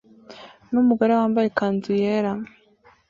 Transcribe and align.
numugore 0.71 1.11
wambaye 1.19 1.47
ikanzu 1.49 1.91
yera 2.01 2.31